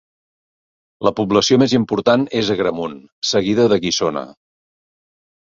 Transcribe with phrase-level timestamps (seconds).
[1.07, 2.97] La població més important és Agramunt,
[3.35, 4.27] seguida de Guissona.